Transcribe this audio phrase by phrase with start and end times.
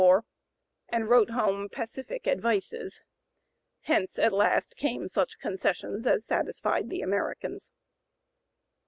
[0.01, 0.23] 094) war,
[0.89, 3.01] and wrote home pacific advices.
[3.81, 7.69] Hence, at last, came such concessions as satisfied the Americans.